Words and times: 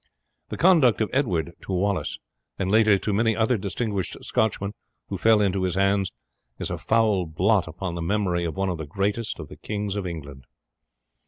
The 0.49 0.57
conduct 0.57 0.99
of 0.99 1.11
Edward 1.13 1.53
to 1.61 1.71
Wallace, 1.73 2.17
and 2.57 2.71
later 2.71 2.97
to 2.97 3.13
many 3.13 3.35
other 3.35 3.55
distinguished 3.55 4.17
Scotchmen 4.23 4.73
who 5.09 5.17
fell 5.19 5.41
into 5.41 5.61
his 5.61 5.75
hands, 5.75 6.11
is 6.57 6.71
a 6.71 6.79
foul 6.79 7.27
blot 7.27 7.67
upon 7.67 7.93
the 7.93 8.01
memory 8.01 8.43
of 8.43 8.55
one 8.57 8.69
of 8.69 8.79
the 8.79 8.87
greatest 8.87 9.37
of 9.37 9.47
the 9.47 9.57
kings 9.57 9.95
of 9.95 10.07
England. 10.07 10.45